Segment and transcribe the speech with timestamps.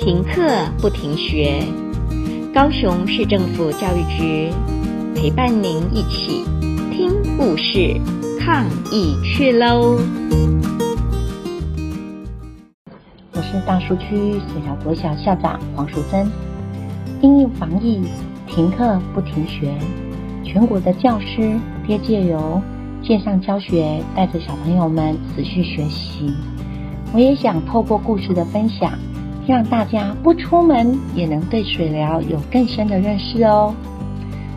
[0.00, 0.40] 停课
[0.80, 1.62] 不停学，
[2.54, 4.50] 高雄市政府教育局
[5.14, 6.42] 陪伴您一起
[6.90, 8.00] 听故事、
[8.40, 9.98] 抗疫去喽！
[13.34, 16.26] 我是大树区水寮国小校长黄淑珍。
[17.20, 18.02] 因应防疫，
[18.46, 19.70] 停课不停学，
[20.42, 22.58] 全国的教师皆借由
[23.02, 26.34] 线上教学，带着小朋友们持续学习。
[27.12, 28.92] 我也想透过故事的分享，
[29.50, 33.74] 让大家不出门也能对水疗有更深的认识哦。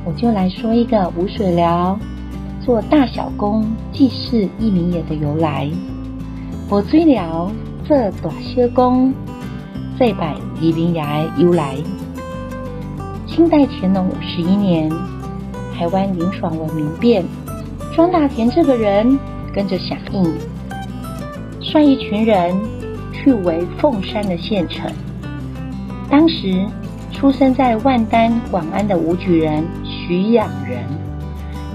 [0.05, 1.98] 我就来说一个无水疗
[2.63, 5.67] 做大小工祭祀一名也的由来。
[6.70, 7.52] 吴水寮
[7.84, 9.12] 做大小工
[9.98, 11.75] 祭拜义民爷的由来。
[13.25, 14.88] 清代乾隆五十一年，
[15.75, 17.25] 台湾林爽文民变，
[17.95, 19.17] 庄大田这个人
[19.55, 20.23] 跟着响应。
[21.62, 22.55] 率一群人
[23.23, 24.91] 去为凤山的县城。
[26.09, 26.68] 当时
[27.12, 30.84] 出生在万丹广安的武举人徐养人，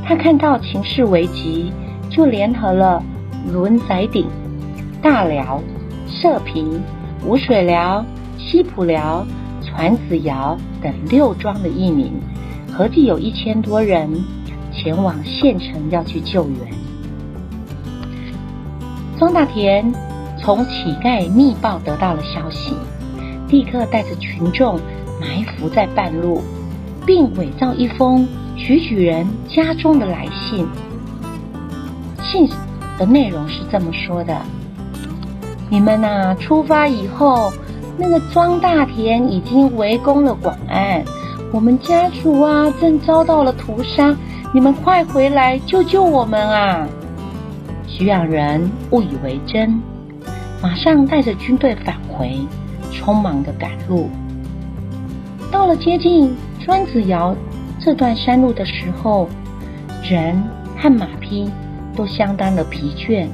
[0.04, 1.72] 他看到情势危急，
[2.10, 3.02] 就联合了
[3.50, 4.26] 轮载鼎、
[5.00, 5.62] 大寮、
[6.06, 6.80] 社平、
[7.24, 8.04] 吴水寮、
[8.36, 9.26] 西浦寮、
[9.64, 12.12] 船子窑等六庄的义民，
[12.70, 14.08] 合计有一千多人
[14.72, 16.58] 前往县城要去救援。
[19.18, 19.92] 庄大田
[20.40, 22.74] 从乞丐密报得到了消息，
[23.48, 24.78] 立刻带着群众
[25.20, 26.42] 埋伏在半路，
[27.04, 30.66] 并伪造一封徐举人家中的来信。
[32.22, 32.48] 信
[32.98, 34.36] 的内容是这么说的
[35.70, 37.52] ：“你们呐，出发以后，
[37.96, 41.02] 那个庄大田已经围攻了广安，
[41.52, 44.16] 我们家族啊正遭到了屠杀，
[44.52, 46.86] 你们快回来救救我们啊！”
[47.86, 49.80] 徐养人误以为真，
[50.60, 52.36] 马上带着军队返回，
[52.92, 54.10] 匆忙的赶路。
[55.52, 57.36] 到了接近砖子窑
[57.80, 59.28] 这段山路的时候，
[60.02, 60.42] 人
[60.76, 61.48] 和马匹
[61.94, 63.26] 都相当的疲倦。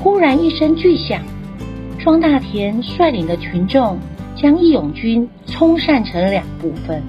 [0.00, 1.22] 忽然一声巨响，
[1.98, 3.98] 庄大田率领的群众
[4.36, 7.02] 将义勇军冲散成两部分，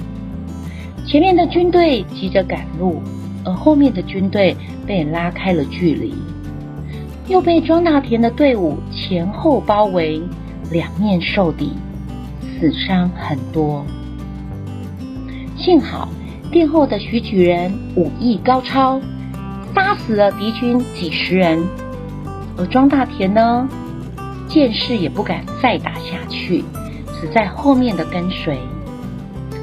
[1.06, 3.02] 前面的军队急着赶路。
[3.46, 4.56] 而后面的军队
[4.86, 6.14] 被拉开了距离，
[7.30, 10.20] 又被庄大田的队伍前后包围，
[10.72, 11.74] 两面受敌，
[12.42, 13.86] 死伤很多。
[15.56, 16.10] 幸好
[16.52, 19.00] 殿后的徐举人武艺高超，
[19.76, 21.64] 杀死了敌军几十人，
[22.58, 23.70] 而庄大田呢，
[24.48, 26.64] 见势也不敢再打下去，
[27.22, 28.58] 只在后面的跟随。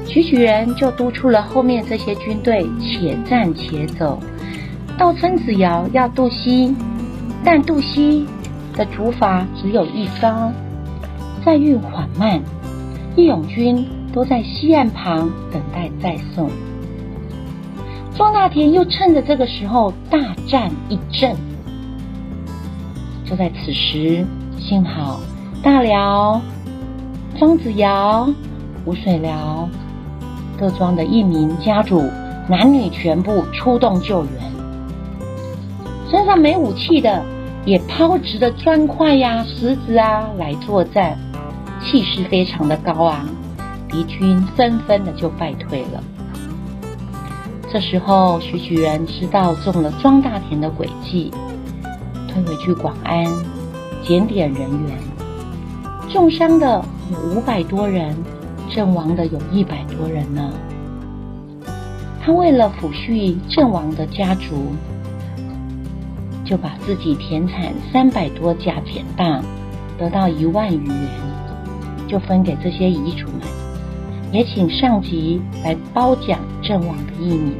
[0.07, 4.17] 徐举人就督促了后面这些军队且战且走，
[4.97, 6.73] 到村子窑要渡溪，
[7.43, 8.25] 但渡溪
[8.75, 10.51] 的竹筏只有一艘，
[11.45, 12.41] 载运缓慢，
[13.15, 16.49] 义勇军都在西岸旁等待再送。
[18.15, 21.35] 庄大田又趁着这个时候大战一阵，
[23.23, 24.25] 就在此时，
[24.57, 25.19] 幸好
[25.61, 26.41] 大寮、
[27.37, 28.27] 庄子尧、
[28.85, 29.69] 吴水寮。
[30.59, 32.03] 各庄的义民家主，
[32.49, 34.56] 男女全部出动救援。
[36.09, 37.23] 身上没武器的，
[37.65, 41.17] 也抛掷的砖块呀、石子啊来作战，
[41.81, 43.25] 气势非常的高昂。
[43.89, 46.03] 敌军纷纷的就败退了。
[47.71, 51.31] 这时候，徐举人知道中了庄大田的诡计，
[52.27, 53.25] 退回去广安，
[54.03, 54.97] 检点人员，
[56.09, 58.15] 重伤的有五百多人。
[58.69, 60.51] 阵亡的有一百多人呢。
[62.21, 64.75] 他为了抚恤阵亡的家族，
[66.47, 69.43] 就把自己田产三百多甲减当，
[69.97, 71.09] 得到一万余元，
[72.07, 73.41] 就分给这些遗族们，
[74.31, 77.53] 也请上级来褒奖阵亡的义民。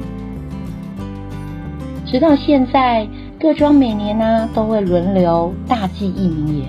[2.05, 3.05] 直到现在，
[3.37, 6.65] 各庄每年呢都会轮流大祭义民爷，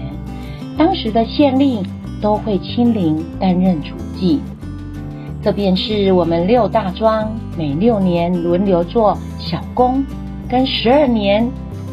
[0.76, 1.84] 当时的县令
[2.20, 4.40] 都会亲临担任主祭。
[5.40, 10.04] 这便是我们六大庄每六年轮流做小公，
[10.48, 11.48] 跟十二年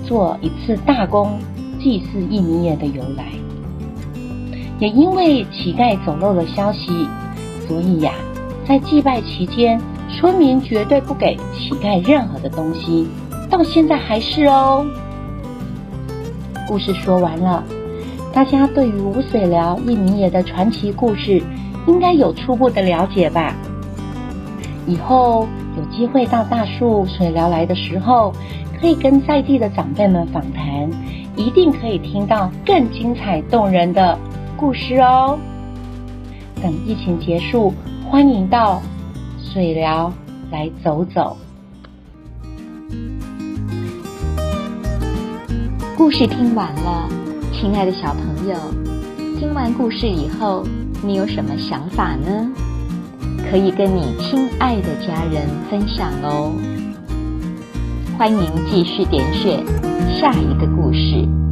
[0.07, 1.39] 做一次大功
[1.79, 3.25] 祭祀义民爷的由来。
[4.79, 7.07] 也因为乞丐走漏了消息，
[7.67, 8.11] 所以呀、
[8.67, 9.79] 在祭拜期间，
[10.09, 13.07] 村民绝对不给乞丐任何的东西，
[13.49, 14.85] 到现在还是哦。
[16.67, 17.63] 故事说完了，
[18.33, 21.41] 大家对于无水寮义民爷的传奇故事，
[21.87, 23.55] 应该有初步的了解吧？
[24.87, 25.47] 以后
[25.77, 28.33] 有机会到大树水寮来的时候，
[28.85, 30.87] 可以跟在地的长辈们访谈，
[31.35, 34.15] 一定可以听到更精彩动人的
[34.55, 35.39] 故事哦。
[36.61, 37.73] 等疫情结束，
[38.07, 38.79] 欢迎到
[39.41, 40.13] 水疗
[40.51, 41.35] 来走走。
[45.97, 47.09] 故事听完了，
[47.51, 48.55] 亲爱的小朋友，
[49.39, 50.63] 听完故事以后，
[51.01, 52.51] 你有什么想法呢？
[53.49, 56.53] 可以跟你亲爱的家人分享哦。
[58.17, 58.39] 欢迎
[58.71, 59.61] 继续点选
[60.17, 61.44] 下一个故事。